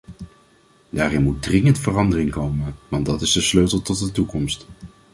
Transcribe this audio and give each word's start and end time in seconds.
Daarin 0.89 1.23
moet 1.23 1.41
dringend 1.41 1.79
verandering 1.79 2.31
komen, 2.31 2.75
want 2.87 3.05
dat 3.05 3.21
is 3.21 3.31
de 3.31 3.41
sleutel 3.41 3.81
tot 3.81 3.99
de 3.99 4.11
toekomst. 4.11 4.67